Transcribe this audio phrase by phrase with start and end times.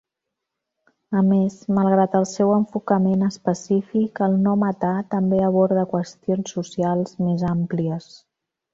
[1.19, 8.15] A més, malgrat el seu enfocament específic, el no-matar també aborda qüestions socials més àmplies.